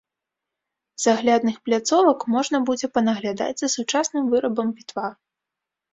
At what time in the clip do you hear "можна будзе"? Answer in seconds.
2.35-2.87